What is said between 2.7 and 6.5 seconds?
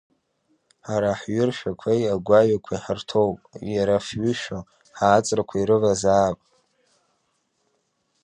ҳарҭоуп, иара фҩышәо ҳааҵрақәа ирывазаап.